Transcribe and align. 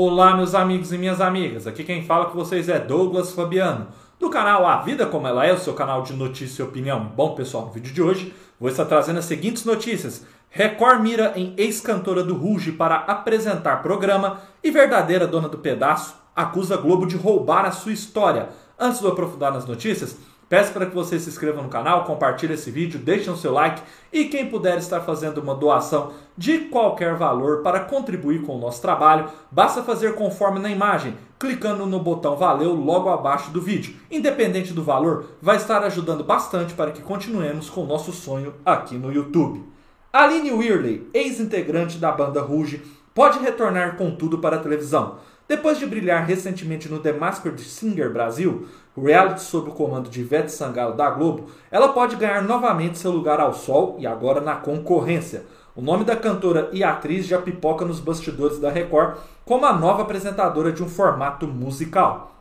Olá, 0.00 0.36
meus 0.36 0.54
amigos 0.54 0.92
e 0.92 0.96
minhas 0.96 1.20
amigas. 1.20 1.66
Aqui 1.66 1.82
quem 1.82 2.04
fala 2.04 2.26
com 2.26 2.34
vocês 2.34 2.68
é 2.68 2.78
Douglas 2.78 3.32
Fabiano, 3.32 3.88
do 4.16 4.30
canal 4.30 4.64
A 4.64 4.76
Vida 4.76 5.04
Como 5.06 5.26
Ela 5.26 5.44
É, 5.44 5.52
o 5.52 5.58
seu 5.58 5.74
canal 5.74 6.02
de 6.02 6.12
notícia 6.12 6.62
e 6.62 6.64
opinião. 6.64 7.06
Bom, 7.16 7.34
pessoal, 7.34 7.66
no 7.66 7.72
vídeo 7.72 7.92
de 7.92 8.00
hoje 8.00 8.32
vou 8.60 8.70
estar 8.70 8.84
trazendo 8.84 9.18
as 9.18 9.24
seguintes 9.24 9.64
notícias. 9.64 10.24
Record 10.50 11.00
mira 11.00 11.32
em 11.34 11.52
ex-cantora 11.56 12.22
do 12.22 12.36
Ruge 12.36 12.70
para 12.70 12.94
apresentar 12.94 13.82
programa 13.82 14.40
e 14.62 14.70
verdadeira 14.70 15.26
dona 15.26 15.48
do 15.48 15.58
pedaço 15.58 16.14
acusa 16.36 16.76
Globo 16.76 17.04
de 17.04 17.16
roubar 17.16 17.64
a 17.64 17.72
sua 17.72 17.92
história. 17.92 18.50
Antes 18.78 19.00
de 19.00 19.04
eu 19.04 19.10
aprofundar 19.10 19.52
nas 19.52 19.66
notícias, 19.66 20.16
Peço 20.48 20.72
para 20.72 20.86
que 20.86 20.94
você 20.94 21.18
se 21.18 21.28
inscreva 21.28 21.62
no 21.62 21.68
canal, 21.68 22.04
compartilhe 22.04 22.54
esse 22.54 22.70
vídeo, 22.70 22.98
deixe 22.98 23.28
o 23.28 23.36
seu 23.36 23.52
like 23.52 23.82
e 24.10 24.24
quem 24.24 24.48
puder 24.48 24.78
estar 24.78 25.00
fazendo 25.00 25.42
uma 25.42 25.54
doação 25.54 26.12
de 26.36 26.60
qualquer 26.60 27.16
valor 27.16 27.62
para 27.62 27.80
contribuir 27.80 28.40
com 28.42 28.56
o 28.56 28.60
nosso 28.60 28.80
trabalho, 28.80 29.28
basta 29.50 29.82
fazer 29.82 30.14
conforme 30.14 30.58
na 30.58 30.70
imagem, 30.70 31.14
clicando 31.38 31.84
no 31.84 32.00
botão 32.00 32.34
valeu 32.34 32.72
logo 32.72 33.10
abaixo 33.10 33.50
do 33.50 33.60
vídeo. 33.60 33.94
Independente 34.10 34.72
do 34.72 34.82
valor, 34.82 35.26
vai 35.42 35.56
estar 35.56 35.82
ajudando 35.82 36.24
bastante 36.24 36.72
para 36.72 36.92
que 36.92 37.02
continuemos 37.02 37.68
com 37.68 37.82
o 37.82 37.86
nosso 37.86 38.10
sonho 38.10 38.54
aqui 38.64 38.96
no 38.96 39.12
YouTube. 39.12 39.62
Aline 40.10 40.52
Weirley, 40.52 41.06
ex-integrante 41.12 41.98
da 41.98 42.10
banda 42.10 42.40
Rouge, 42.40 42.82
pode 43.14 43.38
retornar 43.40 43.96
com 43.96 44.12
tudo 44.12 44.38
para 44.38 44.56
a 44.56 44.60
televisão. 44.60 45.16
Depois 45.48 45.78
de 45.78 45.86
brilhar 45.86 46.26
recentemente 46.26 46.90
no 46.90 46.98
The 46.98 47.14
Masked 47.14 47.58
Singer 47.62 48.12
Brasil, 48.12 48.68
reality 48.94 49.40
sob 49.40 49.70
o 49.70 49.72
comando 49.72 50.10
de 50.10 50.20
Ivete 50.20 50.52
Sangalo 50.52 50.94
da 50.94 51.08
Globo, 51.08 51.46
ela 51.70 51.88
pode 51.88 52.16
ganhar 52.16 52.42
novamente 52.42 52.98
seu 52.98 53.10
lugar 53.10 53.40
ao 53.40 53.54
sol 53.54 53.96
e 53.98 54.06
agora 54.06 54.42
na 54.42 54.56
concorrência. 54.56 55.46
O 55.74 55.80
nome 55.80 56.04
da 56.04 56.14
cantora 56.14 56.68
e 56.70 56.84
atriz 56.84 57.26
já 57.26 57.40
pipoca 57.40 57.86
nos 57.86 57.98
bastidores 57.98 58.58
da 58.58 58.68
Record 58.68 59.16
como 59.46 59.64
a 59.64 59.72
nova 59.72 60.02
apresentadora 60.02 60.70
de 60.70 60.82
um 60.82 60.88
formato 60.88 61.46
musical. 61.46 62.34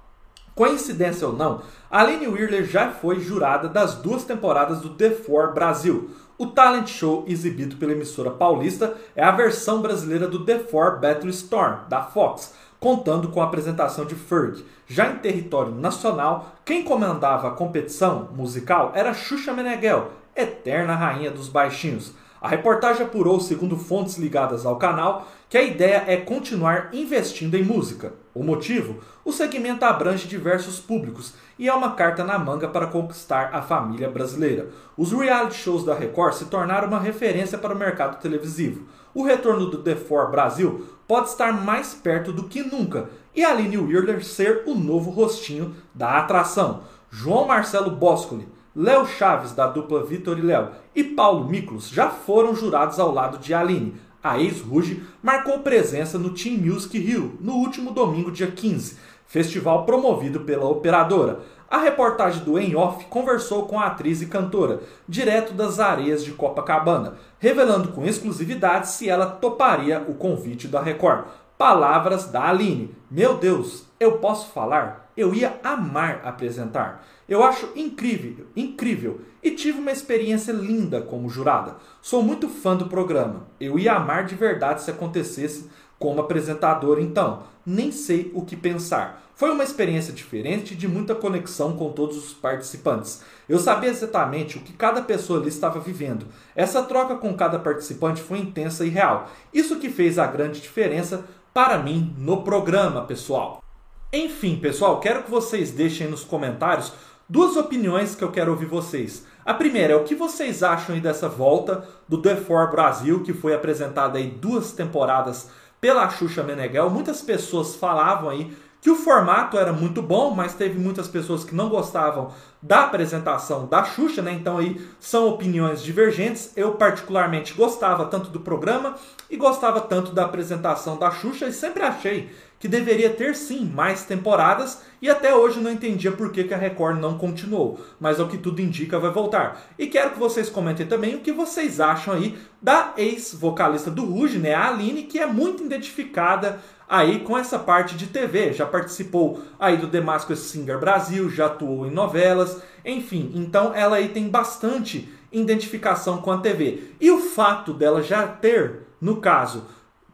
Coincidência 0.53 1.27
ou 1.27 1.33
não, 1.33 1.61
Aline 1.89 2.27
Wheeler 2.27 2.65
já 2.65 2.89
foi 2.91 3.21
jurada 3.21 3.69
das 3.69 3.95
duas 3.95 4.25
temporadas 4.25 4.81
do 4.81 4.89
The 4.89 5.11
Four 5.11 5.53
Brasil. 5.53 6.09
O 6.37 6.47
talent 6.47 6.87
show 6.87 7.23
exibido 7.27 7.77
pela 7.77 7.93
emissora 7.93 8.31
paulista 8.31 8.95
é 9.15 9.23
a 9.23 9.31
versão 9.31 9.81
brasileira 9.81 10.27
do 10.27 10.43
The 10.43 10.59
Four 10.59 10.99
Battle 10.99 11.29
Storm, 11.29 11.87
da 11.87 12.01
Fox, 12.01 12.53
contando 12.79 13.29
com 13.29 13.41
a 13.41 13.45
apresentação 13.45 14.05
de 14.05 14.15
Ferg. 14.15 14.63
Já 14.87 15.11
em 15.11 15.15
território 15.17 15.73
nacional, 15.73 16.55
quem 16.63 16.83
comandava 16.83 17.47
a 17.47 17.51
competição 17.51 18.29
musical 18.33 18.91
era 18.95 19.13
Xuxa 19.13 19.53
Meneghel, 19.53 20.11
eterna 20.35 20.95
rainha 20.95 21.31
dos 21.31 21.49
baixinhos. 21.49 22.13
A 22.47 22.49
reportagem 22.49 23.05
apurou, 23.05 23.41
segundo 23.41 23.75
fontes 23.75 24.17
ligadas 24.17 24.65
ao 24.65 24.77
canal, 24.77 25.27
que 25.49 25.57
a 25.57 25.61
ideia 25.61 26.05
é 26.07 26.15
continuar 26.15 26.91
investindo 26.93 27.55
em 27.55 27.61
música. 27.61 28.13
O 28.33 28.41
motivo? 28.41 29.01
O 29.25 29.33
segmento 29.33 29.83
abrange 29.83 30.29
diversos 30.29 30.79
públicos 30.79 31.33
e 31.59 31.67
é 31.67 31.73
uma 31.73 31.91
carta 31.91 32.23
na 32.23 32.39
manga 32.39 32.69
para 32.69 32.87
conquistar 32.87 33.49
a 33.51 33.61
família 33.61 34.09
brasileira. 34.09 34.69
Os 34.95 35.11
reality 35.11 35.57
shows 35.57 35.83
da 35.83 35.93
Record 35.93 36.35
se 36.35 36.45
tornaram 36.45 36.87
uma 36.87 37.01
referência 37.01 37.57
para 37.57 37.75
o 37.75 37.77
mercado 37.77 38.21
televisivo. 38.21 38.87
O 39.13 39.23
retorno 39.23 39.69
do 39.69 39.83
The 39.83 39.97
Four 39.97 40.31
Brasil 40.31 40.87
pode 41.05 41.27
estar 41.27 41.51
mais 41.51 41.95
perto 41.95 42.31
do 42.31 42.43
que 42.43 42.63
nunca 42.63 43.09
e 43.35 43.43
Aline 43.43 43.77
Wheeler 43.77 44.23
ser 44.23 44.63
o 44.65 44.73
novo 44.73 45.11
rostinho 45.11 45.75
da 45.93 46.17
atração. 46.17 46.83
João 47.11 47.45
Marcelo 47.45 47.91
Boscoli, 47.91 48.47
Léo 48.79 49.07
Chaves, 49.07 49.53
da 49.53 49.65
dupla 49.65 50.03
Vitor 50.03 50.37
e 50.37 50.41
Léo, 50.43 50.69
e 50.95 51.03
Paulo 51.03 51.49
Miklos 51.49 51.89
já 51.89 52.11
foram 52.11 52.53
jurados 52.53 52.99
ao 52.99 53.11
lado 53.11 53.39
de 53.39 53.51
Aline. 53.51 53.95
A 54.23 54.39
ex-Ruge 54.39 55.03
marcou 55.19 55.61
presença 55.61 56.19
no 56.19 56.29
Team 56.29 56.59
Music 56.59 56.95
Rio 56.95 57.39
no 57.41 57.53
último 57.53 57.89
domingo, 57.89 58.31
dia 58.31 58.51
15, 58.51 58.99
festival 59.25 59.83
promovido 59.83 60.41
pela 60.41 60.69
operadora. 60.69 61.39
A 61.67 61.79
reportagem 61.79 62.43
do 62.43 62.59
Em 62.59 62.75
Off 62.75 63.03
conversou 63.05 63.63
com 63.65 63.79
a 63.79 63.87
atriz 63.87 64.21
e 64.21 64.27
cantora, 64.27 64.81
direto 65.09 65.53
das 65.53 65.79
areias 65.79 66.23
de 66.23 66.33
Copacabana, 66.33 67.15
revelando 67.39 67.87
com 67.87 68.05
exclusividade 68.05 68.89
se 68.89 69.09
ela 69.09 69.25
toparia 69.25 70.05
o 70.07 70.13
convite 70.13 70.67
da 70.67 70.83
Record. 70.83 71.25
Palavras 71.57 72.25
da 72.27 72.47
Aline. 72.47 72.95
Meu 73.09 73.39
Deus, 73.39 73.87
eu 73.99 74.19
posso 74.19 74.51
falar? 74.51 75.06
Eu 75.17 75.33
ia 75.33 75.59
amar 75.63 76.21
apresentar. 76.23 77.03
Eu 77.27 77.43
acho 77.43 77.71
incrível, 77.75 78.45
incrível 78.55 79.21
e 79.41 79.49
tive 79.51 79.79
uma 79.79 79.91
experiência 79.91 80.51
linda 80.51 81.01
como 81.01 81.27
jurada. 81.27 81.75
Sou 82.01 82.21
muito 82.21 82.47
fã 82.47 82.75
do 82.75 82.85
programa. 82.85 83.47
Eu 83.59 83.79
ia 83.79 83.95
amar 83.95 84.25
de 84.25 84.35
verdade 84.35 84.83
se 84.83 84.91
acontecesse 84.91 85.69
como 85.97 86.21
apresentador, 86.21 86.99
então. 86.99 87.43
Nem 87.65 87.91
sei 87.91 88.31
o 88.33 88.45
que 88.45 88.55
pensar. 88.55 89.23
Foi 89.35 89.51
uma 89.51 89.63
experiência 89.63 90.13
diferente 90.13 90.75
de 90.75 90.87
muita 90.87 91.13
conexão 91.13 91.75
com 91.75 91.91
todos 91.91 92.17
os 92.17 92.33
participantes. 92.33 93.21
Eu 93.49 93.59
sabia 93.59 93.89
exatamente 93.89 94.57
o 94.57 94.61
que 94.61 94.73
cada 94.73 95.01
pessoa 95.01 95.39
ali 95.39 95.49
estava 95.49 95.79
vivendo. 95.79 96.27
Essa 96.55 96.83
troca 96.83 97.15
com 97.15 97.33
cada 97.35 97.59
participante 97.59 98.21
foi 98.21 98.39
intensa 98.39 98.85
e 98.85 98.89
real. 98.89 99.29
Isso 99.53 99.79
que 99.79 99.89
fez 99.89 100.17
a 100.17 100.27
grande 100.27 100.61
diferença 100.61 101.25
para 101.53 101.77
mim 101.79 102.15
no 102.17 102.43
programa, 102.43 103.01
pessoal. 103.01 103.63
Enfim, 104.11 104.55
pessoal, 104.55 105.01
quero 105.01 105.23
que 105.23 105.29
vocês 105.29 105.71
deixem 105.71 106.07
nos 106.07 106.23
comentários 106.23 106.93
duas 107.27 107.57
opiniões 107.57 108.15
que 108.15 108.23
eu 108.23 108.31
quero 108.31 108.51
ouvir 108.51 108.65
vocês. 108.65 109.25
A 109.45 109.53
primeira 109.53 109.91
é 109.91 109.95
o 109.97 110.05
que 110.05 110.15
vocês 110.15 110.63
acham 110.63 110.95
aí 110.95 111.01
dessa 111.01 111.27
volta 111.27 111.85
do 112.07 112.21
The 112.21 112.35
Brasil, 112.71 113.21
que 113.21 113.33
foi 113.33 113.53
apresentada 113.53 114.17
aí 114.17 114.27
duas 114.27 114.71
temporadas 114.71 115.49
pela 115.81 116.09
Xuxa 116.09 116.41
Meneghel. 116.41 116.89
Muitas 116.89 117.21
pessoas 117.21 117.75
falavam 117.75 118.29
aí 118.29 118.55
que 118.79 118.89
o 118.89 118.95
formato 118.95 119.57
era 119.57 119.73
muito 119.73 120.01
bom, 120.01 120.33
mas 120.33 120.53
teve 120.53 120.79
muitas 120.79 121.09
pessoas 121.09 121.43
que 121.43 121.53
não 121.53 121.67
gostavam 121.67 122.31
da 122.61 122.83
apresentação 122.83 123.65
da 123.65 123.83
Xuxa, 123.83 124.21
né? 124.21 124.31
Então 124.31 124.57
aí 124.57 124.79
são 124.99 125.27
opiniões 125.27 125.83
divergentes. 125.83 126.53
Eu 126.55 126.75
particularmente 126.75 127.53
gostava 127.53 128.05
tanto 128.05 128.29
do 128.29 128.39
programa 128.39 128.95
e 129.29 129.35
gostava 129.35 129.81
tanto 129.81 130.13
da 130.13 130.23
apresentação 130.23 130.95
da 130.97 131.11
Xuxa 131.11 131.47
e 131.47 131.53
sempre 131.53 131.83
achei 131.83 132.31
que 132.59 132.67
deveria 132.67 133.09
ter 133.09 133.35
sim 133.35 133.65
mais 133.65 134.03
temporadas 134.03 134.81
e 135.01 135.09
até 135.09 135.33
hoje 135.33 135.59
não 135.59 135.71
entendia 135.71 136.11
por 136.11 136.31
que, 136.31 136.43
que 136.43 136.53
a 136.53 136.57
Record 136.57 136.99
não 136.99 137.17
continuou, 137.17 137.79
mas 137.99 138.19
ao 138.19 138.27
que 138.27 138.37
tudo 138.37 138.61
indica 138.61 138.99
vai 138.99 139.11
voltar. 139.11 139.61
E 139.77 139.87
quero 139.87 140.11
que 140.11 140.19
vocês 140.19 140.49
comentem 140.49 140.87
também 140.87 141.15
o 141.15 141.19
que 141.19 141.31
vocês 141.31 141.79
acham 141.79 142.13
aí 142.13 142.37
da 142.61 142.93
ex-vocalista 142.97 143.91
do 143.91 144.05
Ruge, 144.05 144.39
né, 144.39 144.53
a 144.53 144.69
Aline, 144.69 145.03
que 145.03 145.19
é 145.19 145.27
muito 145.27 145.63
identificada 145.63 146.59
aí 146.89 147.19
com 147.19 147.37
essa 147.37 147.59
parte 147.59 147.95
de 147.95 148.07
TV, 148.07 148.53
já 148.53 148.65
participou 148.65 149.41
aí 149.59 149.77
do 149.77 149.87
Damascus 149.87 150.39
Singer 150.39 150.79
Brasil, 150.79 151.29
já 151.29 151.47
atuou 151.47 151.85
em 151.85 151.91
novelas, 151.91 152.61
enfim, 152.83 153.31
então 153.35 153.73
ela 153.75 153.97
aí 153.97 154.09
tem 154.09 154.29
bastante 154.29 155.09
identificação 155.31 156.21
com 156.21 156.31
a 156.31 156.37
TV. 156.37 156.91
E 156.99 157.11
o 157.11 157.19
fato 157.19 157.73
dela 157.73 158.01
já 158.01 158.25
ter, 158.25 158.87
no 159.01 159.17
caso, 159.17 159.65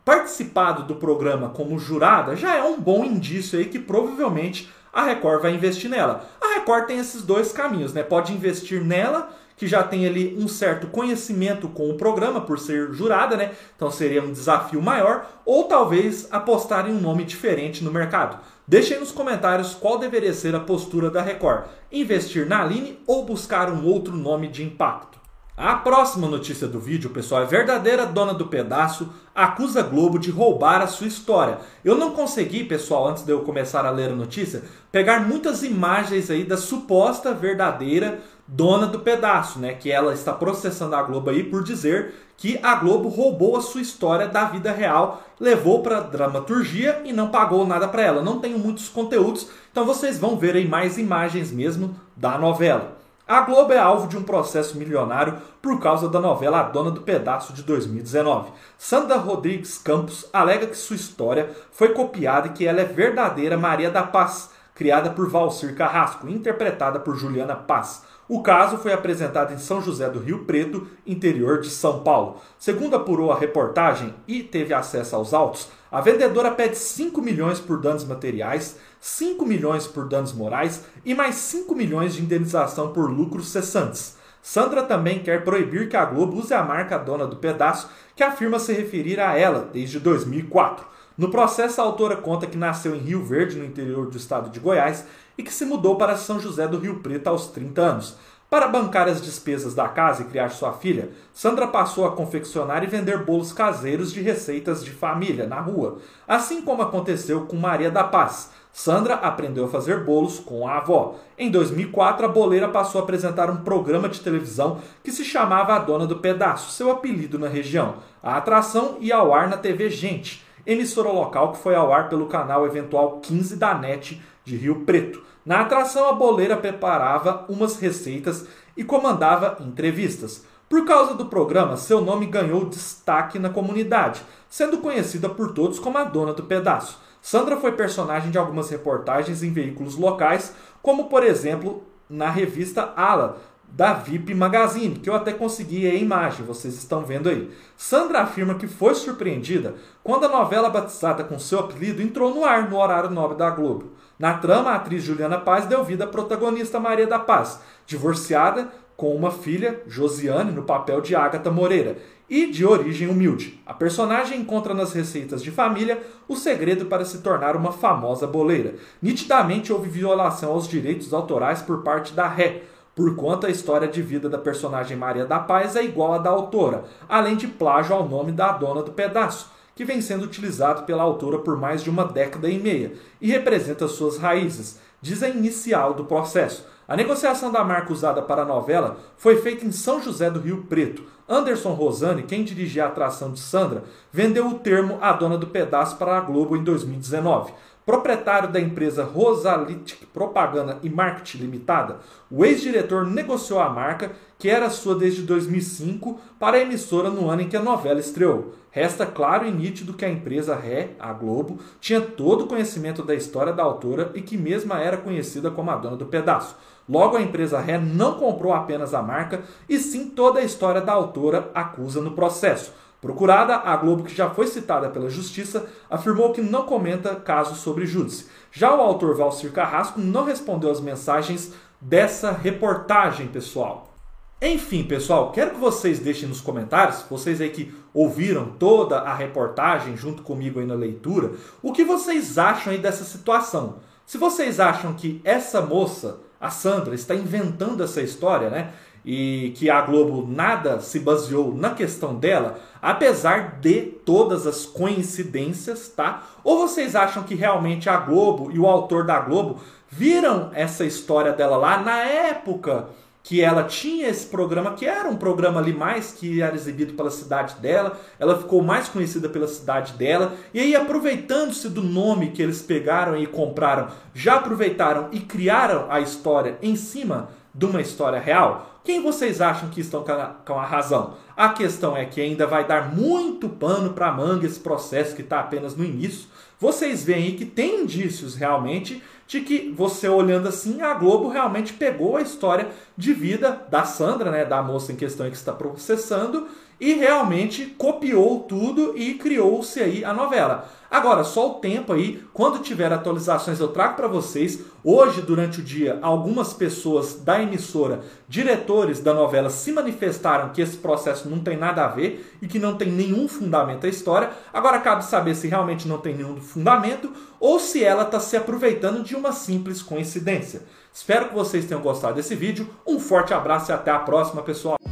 participado 0.05 0.83
do 0.83 0.95
programa 0.95 1.49
como 1.49 1.79
jurada 1.79 2.35
já 2.35 2.55
é 2.55 2.63
um 2.63 2.79
bom 2.79 3.05
indício 3.05 3.57
aí 3.57 3.65
que 3.65 3.79
provavelmente 3.79 4.69
a 4.91 5.03
Record 5.03 5.41
vai 5.41 5.55
investir 5.55 5.89
nela. 5.89 6.29
A 6.39 6.55
Record 6.55 6.85
tem 6.85 6.99
esses 6.99 7.23
dois 7.23 7.51
caminhos, 7.51 7.93
né? 7.93 8.03
Pode 8.03 8.31
investir 8.31 8.83
nela, 8.83 9.29
que 9.57 9.65
já 9.65 9.81
tem 9.81 10.05
ali 10.05 10.35
um 10.37 10.47
certo 10.47 10.87
conhecimento 10.87 11.67
com 11.67 11.89
o 11.89 11.95
programa 11.95 12.41
por 12.41 12.59
ser 12.59 12.91
jurada, 12.93 13.35
né? 13.35 13.51
Então 13.75 13.89
seria 13.89 14.21
um 14.21 14.31
desafio 14.31 14.81
maior, 14.81 15.25
ou 15.45 15.63
talvez 15.63 16.27
apostar 16.31 16.87
em 16.87 16.93
um 16.93 17.01
nome 17.01 17.23
diferente 17.23 17.83
no 17.83 17.91
mercado. 17.91 18.39
Deixem 18.67 18.99
nos 18.99 19.11
comentários 19.11 19.73
qual 19.73 19.97
deveria 19.97 20.33
ser 20.33 20.55
a 20.55 20.59
postura 20.59 21.09
da 21.09 21.21
Record: 21.21 21.65
investir 21.91 22.47
na 22.47 22.61
Aline 22.61 22.99
ou 23.07 23.25
buscar 23.25 23.71
um 23.71 23.85
outro 23.85 24.15
nome 24.15 24.47
de 24.47 24.63
impacto. 24.63 25.22
A 25.55 25.75
próxima 25.75 26.27
notícia 26.27 26.67
do 26.67 26.79
vídeo, 26.79 27.11
pessoal, 27.11 27.43
é 27.43 27.45
verdadeira 27.45 28.07
dona 28.07 28.33
do 28.33 28.47
pedaço 28.47 29.09
acusa 29.35 29.83
Globo 29.83 30.17
de 30.17 30.31
roubar 30.31 30.81
a 30.81 30.87
sua 30.87 31.05
história. 31.05 31.59
Eu 31.85 31.95
não 31.95 32.09
consegui, 32.09 32.63
pessoal, 32.63 33.07
antes 33.07 33.21
de 33.21 33.31
eu 33.31 33.41
começar 33.41 33.85
a 33.85 33.91
ler 33.91 34.09
a 34.09 34.15
notícia, 34.15 34.63
pegar 34.91 35.19
muitas 35.19 35.61
imagens 35.61 36.31
aí 36.31 36.43
da 36.43 36.57
suposta 36.57 37.35
verdadeira 37.35 38.19
dona 38.47 38.87
do 38.87 39.01
pedaço, 39.01 39.59
né? 39.59 39.75
Que 39.75 39.91
ela 39.91 40.15
está 40.15 40.33
processando 40.33 40.95
a 40.95 41.03
Globo 41.03 41.29
aí 41.29 41.43
por 41.43 41.63
dizer 41.63 42.15
que 42.35 42.59
a 42.63 42.73
Globo 42.73 43.07
roubou 43.07 43.55
a 43.55 43.61
sua 43.61 43.81
história 43.81 44.27
da 44.27 44.45
vida 44.45 44.71
real, 44.71 45.21
levou 45.39 45.83
para 45.83 45.99
dramaturgia 45.99 47.03
e 47.05 47.13
não 47.13 47.29
pagou 47.29 47.63
nada 47.63 47.87
para 47.87 48.01
ela. 48.01 48.23
Não 48.23 48.39
tenho 48.39 48.57
muitos 48.57 48.89
conteúdos, 48.89 49.47
então 49.71 49.85
vocês 49.85 50.17
vão 50.17 50.35
ver 50.35 50.55
aí 50.55 50.67
mais 50.67 50.97
imagens 50.97 51.51
mesmo 51.51 51.95
da 52.17 52.39
novela. 52.39 53.02
A 53.25 53.39
Globo 53.39 53.71
é 53.71 53.77
alvo 53.77 54.09
de 54.09 54.17
um 54.17 54.23
processo 54.23 54.77
milionário 54.77 55.37
por 55.61 55.79
causa 55.79 56.09
da 56.09 56.19
novela 56.19 56.59
A 56.59 56.63
Dona 56.63 56.91
do 56.91 57.03
Pedaço 57.03 57.53
de 57.53 57.63
2019. 57.63 58.51
Sandra 58.77 59.15
Rodrigues 59.15 59.77
Campos 59.77 60.27
alega 60.33 60.67
que 60.67 60.75
sua 60.75 60.97
história 60.97 61.49
foi 61.71 61.93
copiada 61.93 62.47
e 62.47 62.51
que 62.51 62.67
ela 62.67 62.81
é 62.81 62.85
verdadeira 62.85 63.57
Maria 63.57 63.89
da 63.89 64.03
Paz, 64.03 64.49
criada 64.75 65.09
por 65.09 65.29
Valcir 65.29 65.73
Carrasco, 65.73 66.27
interpretada 66.27 66.99
por 66.99 67.15
Juliana 67.15 67.55
Paz. 67.55 68.03
O 68.27 68.43
caso 68.43 68.77
foi 68.77 68.91
apresentado 68.91 69.53
em 69.53 69.57
São 69.57 69.81
José 69.81 70.09
do 70.09 70.19
Rio 70.19 70.43
Preto, 70.43 70.85
interior 71.07 71.61
de 71.61 71.69
São 71.69 72.03
Paulo. 72.03 72.41
Segundo 72.57 72.97
apurou 72.97 73.31
a 73.31 73.39
reportagem 73.39 74.13
e 74.27 74.43
teve 74.43 74.73
acesso 74.73 75.15
aos 75.15 75.33
autos, 75.33 75.69
A 75.93 76.01
vendedora 76.01 76.49
pede 76.49 76.75
5 76.75 77.21
milhões 77.21 77.59
por 77.59 77.79
danos 77.79 78.03
materiais, 78.03 78.77
5 78.99 79.45
milhões 79.45 79.85
por 79.85 80.07
danos 80.07 80.33
morais 80.33 80.83
e 81.05 81.13
mais 81.13 81.35
5 81.35 81.75
milhões 81.75 82.15
de 82.15 82.23
indenização 82.23 82.91
por 82.91 83.11
lucros 83.11 83.49
cessantes. 83.49 84.17
Sandra 84.41 84.81
também 84.81 85.19
quer 85.19 85.43
proibir 85.43 85.87
que 85.87 85.95
a 85.95 86.03
Globo 86.03 86.39
use 86.39 86.51
a 86.51 86.63
marca 86.63 86.97
dona 86.97 87.27
do 87.27 87.35
pedaço, 87.35 87.91
que 88.15 88.23
afirma 88.23 88.57
se 88.57 88.73
referir 88.73 89.19
a 89.19 89.37
ela 89.37 89.69
desde 89.71 89.99
2004. 89.99 90.83
No 91.15 91.29
processo, 91.29 91.79
a 91.79 91.83
autora 91.83 92.15
conta 92.15 92.47
que 92.47 92.57
nasceu 92.57 92.95
em 92.95 92.99
Rio 92.99 93.23
Verde, 93.23 93.59
no 93.59 93.63
interior 93.63 94.07
do 94.09 94.17
estado 94.17 94.49
de 94.49 94.59
Goiás, 94.59 95.05
e 95.37 95.43
que 95.43 95.53
se 95.53 95.63
mudou 95.63 95.95
para 95.95 96.17
São 96.17 96.39
José 96.39 96.67
do 96.67 96.79
Rio 96.79 97.01
Preto 97.01 97.27
aos 97.27 97.49
30 97.49 97.81
anos. 97.81 98.17
Para 98.53 98.67
bancar 98.67 99.07
as 99.07 99.19
despesas 99.19 99.73
da 99.73 99.89
casa 99.89 100.21
e 100.21 100.25
criar 100.25 100.49
sua 100.49 100.73
filha, 100.73 101.09
Sandra 101.33 101.65
passou 101.65 102.05
a 102.05 102.11
confeccionar 102.11 102.83
e 102.83 102.87
vender 102.87 103.23
bolos 103.23 103.51
caseiros 103.51 104.13
de 104.13 104.21
receitas 104.21 104.85
de 104.85 104.91
família 104.91 105.47
na 105.47 105.59
rua, 105.59 105.97
assim 106.27 106.61
como 106.61 106.83
aconteceu 106.83 107.47
com 107.47 107.55
Maria 107.55 107.89
da 107.89 108.03
Paz, 108.03 108.51
Sandra 108.71 109.15
aprendeu 109.15 109.65
a 109.65 109.69
fazer 109.69 110.03
bolos 110.03 110.37
com 110.37 110.67
a 110.67 110.77
avó. 110.77 111.15
Em 111.35 111.49
2004, 111.49 112.27
a 112.27 112.29
boleira 112.29 112.69
passou 112.69 113.01
a 113.01 113.03
apresentar 113.03 113.49
um 113.49 113.63
programa 113.63 114.07
de 114.07 114.21
televisão 114.21 114.79
que 115.03 115.11
se 115.11 115.25
chamava 115.25 115.73
A 115.73 115.79
Dona 115.79 116.05
do 116.05 116.17
Pedaço, 116.17 116.73
seu 116.73 116.91
apelido 116.91 117.39
na 117.39 117.47
região. 117.47 117.95
A 118.21 118.37
atração 118.37 118.97
ia 118.99 119.15
ao 119.15 119.33
ar 119.33 119.49
na 119.49 119.57
TV 119.57 119.89
Gente, 119.89 120.45
emissora 120.63 121.09
local 121.09 121.53
que 121.53 121.57
foi 121.57 121.73
ao 121.73 121.91
ar 121.91 122.07
pelo 122.07 122.27
canal 122.27 122.67
eventual 122.67 123.19
15 123.19 123.55
da 123.55 123.73
NET 123.73 124.21
de 124.43 124.55
Rio 124.55 124.81
Preto. 124.81 125.21
Na 125.45 125.61
atração, 125.61 126.07
a 126.09 126.13
boleira 126.13 126.57
preparava 126.57 127.45
umas 127.49 127.77
receitas 127.77 128.45
e 128.75 128.83
comandava 128.83 129.57
entrevistas. 129.61 130.45
Por 130.69 130.85
causa 130.85 131.13
do 131.13 131.25
programa, 131.25 131.77
seu 131.77 132.01
nome 132.01 132.25
ganhou 132.25 132.65
destaque 132.65 133.37
na 133.37 133.49
comunidade, 133.49 134.21
sendo 134.49 134.79
conhecida 134.79 135.29
por 135.29 135.53
todos 135.53 135.79
como 135.79 135.97
a 135.97 136.03
Dona 136.03 136.33
do 136.33 136.43
Pedaço. 136.43 136.99
Sandra 137.21 137.57
foi 137.57 137.73
personagem 137.73 138.31
de 138.31 138.37
algumas 138.37 138.69
reportagens 138.69 139.43
em 139.43 139.53
veículos 139.53 139.95
locais, 139.95 140.53
como 140.81 141.05
por 141.05 141.23
exemplo 141.23 141.83
na 142.09 142.29
revista 142.29 142.91
Ala, 142.95 143.39
da 143.73 143.93
VIP 143.93 144.35
Magazine, 144.35 144.99
que 144.99 145.09
eu 145.09 145.15
até 145.15 145.33
consegui 145.33 145.87
a 145.89 145.95
imagem, 145.95 146.45
vocês 146.45 146.75
estão 146.75 147.03
vendo 147.03 147.27
aí. 147.27 147.49
Sandra 147.75 148.21
afirma 148.21 148.53
que 148.53 148.67
foi 148.67 148.93
surpreendida 148.93 149.73
quando 150.03 150.25
a 150.25 150.29
novela 150.29 150.69
batizada 150.69 151.23
com 151.23 151.39
seu 151.39 151.59
apelido 151.59 152.01
entrou 152.01 152.35
no 152.35 152.45
ar 152.45 152.69
no 152.69 152.77
horário 152.77 153.09
nobre 153.09 153.35
da 153.37 153.49
Globo. 153.49 153.92
Na 154.23 154.35
trama, 154.35 154.69
a 154.69 154.75
atriz 154.75 155.03
Juliana 155.03 155.37
Paz 155.37 155.65
deu 155.65 155.83
vida 155.83 156.05
à 156.05 156.07
protagonista 156.07 156.79
Maria 156.79 157.05
da 157.05 157.19
Paz, 157.19 157.59
divorciada 157.85 158.69
com 158.95 159.13
uma 159.13 159.29
filha, 159.29 159.81
Josiane, 159.85 160.49
no 160.49 160.63
papel 160.63 161.01
de 161.01 161.13
Ágata 161.13 161.51
Moreira, 161.51 161.97
e 162.29 162.49
de 162.49 162.65
origem 162.65 163.09
humilde. 163.09 163.61
A 163.65 163.73
personagem 163.73 164.39
encontra 164.39 164.73
nas 164.73 164.93
receitas 164.93 165.43
de 165.43 165.51
família 165.51 166.01
o 166.25 166.37
segredo 166.37 166.85
para 166.85 167.03
se 167.03 167.17
tornar 167.17 167.57
uma 167.57 167.73
famosa 167.73 168.25
boleira. 168.25 168.75
Nitidamente 169.01 169.73
houve 169.73 169.89
violação 169.89 170.53
aos 170.53 170.69
direitos 170.69 171.13
autorais 171.13 171.61
por 171.61 171.83
parte 171.83 172.13
da 172.13 172.25
Ré, 172.25 172.63
por 172.95 173.17
quanto 173.17 173.45
a 173.45 173.49
história 173.49 173.89
de 173.89 174.01
vida 174.01 174.29
da 174.29 174.37
personagem 174.37 174.95
Maria 174.95 175.25
da 175.25 175.39
Paz 175.39 175.75
é 175.75 175.83
igual 175.83 176.13
à 176.13 176.17
da 176.17 176.29
autora, 176.29 176.85
além 177.09 177.35
de 177.35 177.47
plágio 177.47 177.93
ao 177.93 178.07
nome 178.07 178.31
da 178.31 178.53
dona 178.53 178.83
do 178.83 178.93
pedaço, 178.93 179.51
que 179.75 179.85
vem 179.85 180.01
sendo 180.01 180.25
utilizado 180.25 180.83
pela 180.83 181.03
autora 181.03 181.39
por 181.39 181.57
mais 181.57 181.83
de 181.83 181.89
uma 181.89 182.05
década 182.05 182.49
e 182.49 182.59
meia 182.59 182.93
e 183.19 183.29
representa 183.29 183.87
suas 183.87 184.17
raízes, 184.17 184.79
diz 185.01 185.23
a 185.23 185.29
inicial 185.29 185.93
do 185.93 186.05
processo. 186.05 186.65
A 186.87 186.95
negociação 186.95 187.51
da 187.51 187.63
marca 187.63 187.93
usada 187.93 188.21
para 188.21 188.41
a 188.41 188.45
novela 188.45 188.97
foi 189.17 189.37
feita 189.37 189.65
em 189.65 189.71
São 189.71 190.01
José 190.01 190.29
do 190.29 190.39
Rio 190.39 190.65
Preto. 190.69 191.03
Anderson 191.27 191.71
Rosani, 191.71 192.23
quem 192.23 192.43
dirigia 192.43 192.83
a 192.83 192.87
atração 192.87 193.31
de 193.31 193.39
Sandra, 193.39 193.85
vendeu 194.11 194.47
o 194.47 194.59
termo 194.59 194.97
A 195.01 195.13
Dona 195.13 195.37
do 195.37 195.47
Pedaço 195.47 195.95
para 195.95 196.17
a 196.17 196.21
Globo 196.21 196.57
em 196.57 196.63
2019. 196.63 197.53
Proprietário 197.85 198.49
da 198.49 198.61
empresa 198.61 199.03
Rosalitic 199.03 200.05
Propaganda 200.13 200.79
e 200.81 200.89
Marketing 200.89 201.39
Limitada, 201.39 201.99
o 202.31 202.45
ex-diretor 202.45 203.05
negociou 203.05 203.59
a 203.59 203.69
marca, 203.69 204.13
que 204.39 204.49
era 204.49 204.69
sua 204.69 204.95
desde 204.95 205.23
2005, 205.23 206.17
para 206.39 206.55
a 206.55 206.61
emissora 206.61 207.09
no 207.09 207.29
ano 207.29 207.41
em 207.41 207.49
que 207.49 207.57
a 207.57 207.61
novela 207.61 207.99
estreou. 207.99 208.53
Resta 208.71 209.05
claro 209.05 209.45
e 209.45 209.51
nítido 209.51 209.93
que 209.93 210.05
a 210.05 210.09
empresa 210.09 210.55
Ré, 210.55 210.91
a 210.97 211.11
Globo, 211.11 211.59
tinha 211.81 211.99
todo 211.99 212.45
o 212.45 212.47
conhecimento 212.47 213.03
da 213.03 213.13
história 213.13 213.51
da 213.51 213.63
autora 213.63 214.11
e 214.15 214.21
que 214.21 214.37
mesma 214.37 214.79
era 214.79 214.95
conhecida 214.95 215.51
como 215.51 215.69
a 215.69 215.75
dona 215.75 215.97
do 215.97 216.05
pedaço. 216.05 216.55
Logo, 216.87 217.17
a 217.17 217.21
empresa 217.21 217.59
Ré 217.59 217.77
não 217.77 218.17
comprou 218.17 218.53
apenas 218.53 218.93
a 218.93 219.01
marca, 219.01 219.43
e 219.67 219.77
sim 219.77 220.09
toda 220.09 220.39
a 220.39 220.43
história 220.43 220.79
da 220.79 220.93
autora 220.93 221.51
acusa 221.53 222.01
no 222.01 222.11
processo. 222.11 222.73
Procurada, 223.03 223.57
a 223.57 223.75
Globo, 223.75 224.05
que 224.05 224.15
já 224.15 224.29
foi 224.29 224.47
citada 224.47 224.87
pela 224.87 225.09
Justiça, 225.09 225.65
afirmou 225.89 226.31
que 226.31 226.41
não 226.41 226.63
comenta 226.63 227.13
casos 227.13 227.57
sobre 227.57 227.85
júdice. 227.85 228.27
Já 228.49 228.73
o 228.73 228.79
autor 228.79 229.17
Valcir 229.17 229.51
Carrasco 229.51 229.99
não 229.99 230.23
respondeu 230.23 230.71
às 230.71 230.79
mensagens 230.79 231.51
dessa 231.81 232.31
reportagem, 232.31 233.27
pessoal. 233.27 233.93
Enfim, 234.41 234.85
pessoal, 234.85 235.33
quero 235.33 235.51
que 235.51 235.59
vocês 235.59 235.99
deixem 235.99 236.29
nos 236.29 236.39
comentários, 236.39 237.03
vocês 237.09 237.41
aí 237.41 237.49
que 237.49 237.75
ouviram 237.93 238.53
toda 238.57 238.99
a 238.99 239.13
reportagem 239.13 239.97
junto 239.97 240.23
comigo 240.23 240.61
aí 240.61 240.65
na 240.65 240.73
leitura, 240.73 241.33
o 241.61 241.73
que 241.73 241.83
vocês 241.83 242.37
acham 242.37 242.71
aí 242.71 242.79
dessa 242.79 243.03
situação. 243.03 243.79
Se 244.05 244.17
vocês 244.17 244.61
acham 244.61 244.93
que 244.93 245.19
essa 245.25 245.61
moça 245.61 246.21
a 246.39 246.49
Sandra 246.49 246.95
está 246.95 247.13
inventando 247.13 247.83
essa 247.83 248.01
história, 248.01 248.49
né? 248.49 248.73
E 249.05 249.53
que 249.57 249.69
a 249.69 249.81
Globo 249.81 250.25
nada 250.25 250.79
se 250.79 250.99
baseou 250.99 251.53
na 251.53 251.71
questão 251.71 252.15
dela, 252.15 252.57
apesar 252.81 253.59
de 253.59 253.81
todas 253.81 254.47
as 254.47 254.65
coincidências, 254.65 255.89
tá? 255.89 256.23
Ou 256.43 256.59
vocês 256.59 256.95
acham 256.95 257.23
que 257.23 257.35
realmente 257.35 257.89
a 257.89 257.97
Globo 257.97 258.51
e 258.51 258.59
o 258.59 258.67
autor 258.67 259.05
da 259.05 259.19
Globo 259.19 259.59
viram 259.89 260.49
essa 260.53 260.85
história 260.85 261.33
dela 261.33 261.57
lá 261.57 261.77
na 261.79 261.99
época 261.99 262.89
que 263.23 263.41
ela 263.41 263.63
tinha 263.63 264.09
esse 264.09 264.27
programa, 264.27 264.73
que 264.73 264.85
era 264.85 265.07
um 265.07 265.15
programa 265.15 265.61
ali 265.61 265.73
mais 265.73 266.11
que 266.11 266.41
era 266.41 266.55
exibido 266.55 266.93
pela 266.93 267.09
cidade 267.09 267.55
dela, 267.55 267.97
ela 268.19 268.37
ficou 268.37 268.61
mais 268.61 268.89
conhecida 268.89 269.29
pela 269.29 269.47
cidade 269.47 269.93
dela, 269.93 270.33
e 270.53 270.59
aí 270.59 270.75
aproveitando-se 270.75 271.69
do 271.69 271.81
nome 271.81 272.31
que 272.31 272.41
eles 272.41 272.61
pegaram 272.61 273.15
e 273.15 273.25
compraram, 273.25 273.87
já 274.13 274.35
aproveitaram 274.35 275.07
e 275.13 275.21
criaram 275.21 275.87
a 275.89 276.01
história 276.01 276.57
em 276.61 276.75
cima 276.75 277.29
de 277.53 277.65
uma 277.65 277.81
história 277.81 278.19
real? 278.19 278.79
Quem 278.83 279.01
vocês 279.01 279.39
acham 279.39 279.69
que 279.69 279.79
estão 279.79 280.03
com 280.45 280.59
a 280.59 280.65
razão? 280.65 281.15
A 281.37 281.49
questão 281.49 281.95
é 281.95 282.05
que 282.05 282.19
ainda 282.19 282.45
vai 282.45 282.67
dar 282.67 282.93
muito 282.93 283.47
pano 283.47 283.93
para 283.93 284.11
manga 284.11 284.45
esse 284.45 284.59
processo 284.59 285.15
que 285.15 285.21
está 285.21 285.39
apenas 285.39 285.75
no 285.75 285.85
início. 285.85 286.27
Vocês 286.59 287.03
veem 287.03 287.25
aí 287.25 287.31
que 287.33 287.45
tem 287.45 287.81
indícios 287.81 288.35
realmente 288.35 289.01
de 289.33 289.41
que 289.41 289.73
você 289.75 290.07
olhando 290.07 290.47
assim, 290.47 290.81
a 290.81 290.93
Globo 290.93 291.27
realmente 291.27 291.73
pegou 291.73 292.17
a 292.17 292.21
história 292.21 292.67
de 292.95 293.13
vida 293.13 293.65
da 293.67 293.83
Sandra, 293.83 294.29
né, 294.29 294.45
da 294.45 294.61
moça 294.61 294.91
em 294.91 294.95
questão 294.95 295.27
que 295.27 295.35
está 295.35 295.51
processando, 295.51 296.47
e 296.79 296.93
realmente 296.93 297.65
copiou 297.77 298.41
tudo 298.41 298.95
e 298.95 299.15
criou-se 299.15 299.79
aí 299.79 300.03
a 300.03 300.13
novela. 300.13 300.69
Agora, 300.91 301.23
só 301.23 301.49
o 301.49 301.53
tempo 301.55 301.93
aí, 301.93 302.21
quando 302.33 302.61
tiver 302.61 302.93
atualizações 302.93 303.59
eu 303.59 303.69
trago 303.69 303.95
para 303.95 304.07
vocês. 304.07 304.59
Hoje, 304.83 305.21
durante 305.21 305.59
o 305.59 305.63
dia, 305.63 305.97
algumas 306.01 306.53
pessoas 306.53 307.15
da 307.15 307.41
emissora, 307.41 308.01
diretores 308.27 308.99
da 308.99 309.13
novela, 309.13 309.49
se 309.49 309.71
manifestaram 309.71 310.49
que 310.49 310.61
esse 310.61 310.77
processo 310.77 311.27
não 311.27 311.39
tem 311.39 311.57
nada 311.57 311.83
a 311.85 311.87
ver 311.87 312.37
e 312.41 312.47
que 312.47 312.59
não 312.59 312.75
tem 312.75 312.91
nenhum 312.91 313.27
fundamento 313.27 313.87
a 313.87 313.89
história. 313.89 314.29
Agora, 314.53 314.79
cabe 314.79 315.03
saber 315.03 315.33
se 315.33 315.47
realmente 315.47 315.87
não 315.87 315.97
tem 315.97 316.15
nenhum 316.15 316.39
fundamento 316.39 317.11
ou 317.39 317.59
se 317.59 317.83
ela 317.83 318.03
está 318.03 318.19
se 318.19 318.37
aproveitando 318.37 319.03
de 319.03 319.15
uma 319.23 319.31
simples 319.31 319.81
coincidência. 319.81 320.63
Espero 320.93 321.29
que 321.29 321.33
vocês 321.33 321.65
tenham 321.65 321.81
gostado 321.81 322.15
desse 322.15 322.35
vídeo. 322.35 322.67
Um 322.85 322.99
forte 322.99 323.33
abraço 323.33 323.71
e 323.71 323.73
até 323.73 323.89
a 323.89 323.99
próxima, 323.99 324.43
pessoal. 324.43 324.82